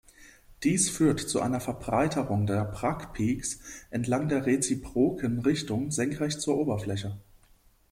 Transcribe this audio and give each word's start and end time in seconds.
Dies 0.63 0.89
führt 0.89 1.19
zu 1.19 1.41
einer 1.41 1.59
Verbreiterung 1.61 2.47
der 2.47 2.65
Bragg-Peaks 2.65 3.59
entlang 3.91 4.29
der 4.29 4.47
reziproken 4.47 5.37
Richtung 5.41 5.91
senkrecht 5.91 6.41
zur 6.41 6.57
Oberfläche. 6.57 7.19